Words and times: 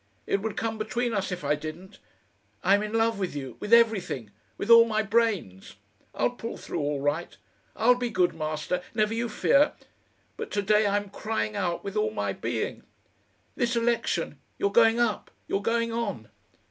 It 0.25 0.41
would 0.41 0.57
come 0.57 0.79
between 0.79 1.13
us 1.13 1.31
if 1.31 1.43
I 1.43 1.53
didn't. 1.53 1.99
I'm 2.63 2.81
in 2.81 2.91
love 2.91 3.19
with 3.19 3.35
you, 3.35 3.57
with 3.59 3.71
everything 3.71 4.31
with 4.57 4.71
all 4.71 4.85
my 4.85 5.03
brains. 5.03 5.75
I'll 6.15 6.31
pull 6.31 6.57
through 6.57 6.79
all 6.79 6.99
right. 7.01 7.37
I'll 7.75 7.93
be 7.93 8.09
good, 8.09 8.33
Master, 8.33 8.81
never 8.95 9.13
you 9.13 9.29
fear. 9.29 9.73
But 10.37 10.49
to 10.53 10.63
day 10.63 10.87
I'm 10.87 11.11
crying 11.11 11.55
out 11.55 11.83
with 11.83 11.95
all 11.95 12.09
my 12.09 12.33
being. 12.33 12.81
This 13.55 13.75
election 13.75 14.39
You're 14.57 14.71
going 14.71 14.99
up; 14.99 15.29
you're 15.47 15.61
going 15.61 15.93
on. 15.93 16.29